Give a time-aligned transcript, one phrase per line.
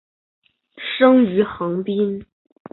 [0.79, 2.25] 生于横滨。